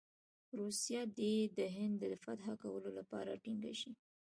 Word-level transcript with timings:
روسیه 0.59 1.01
دې 1.17 1.35
د 1.57 1.59
هند 1.75 1.95
د 2.11 2.13
فتح 2.23 2.45
کولو 2.61 2.89
لپاره 2.99 3.39
ټینګه 3.43 3.73
شي. 3.79 3.91